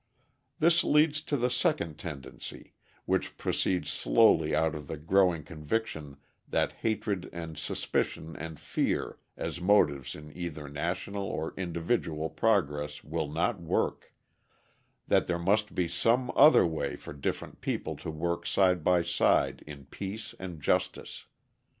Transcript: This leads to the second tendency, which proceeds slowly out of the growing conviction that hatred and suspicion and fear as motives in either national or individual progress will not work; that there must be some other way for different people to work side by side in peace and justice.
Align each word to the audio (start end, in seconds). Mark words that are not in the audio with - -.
This 0.57 0.83
leads 0.83 1.21
to 1.21 1.37
the 1.37 1.51
second 1.51 1.99
tendency, 1.99 2.73
which 3.05 3.37
proceeds 3.37 3.91
slowly 3.91 4.55
out 4.55 4.73
of 4.73 4.87
the 4.87 4.97
growing 4.97 5.43
conviction 5.43 6.17
that 6.47 6.71
hatred 6.71 7.29
and 7.31 7.55
suspicion 7.55 8.35
and 8.35 8.59
fear 8.59 9.19
as 9.37 9.61
motives 9.61 10.15
in 10.15 10.35
either 10.35 10.67
national 10.67 11.25
or 11.27 11.53
individual 11.55 12.31
progress 12.31 13.03
will 13.03 13.31
not 13.31 13.61
work; 13.61 14.11
that 15.07 15.27
there 15.27 15.37
must 15.37 15.75
be 15.75 15.87
some 15.87 16.31
other 16.35 16.65
way 16.65 16.95
for 16.95 17.13
different 17.13 17.61
people 17.61 17.95
to 17.97 18.09
work 18.09 18.47
side 18.47 18.83
by 18.83 19.03
side 19.03 19.63
in 19.67 19.85
peace 19.85 20.33
and 20.39 20.59
justice. 20.61 21.27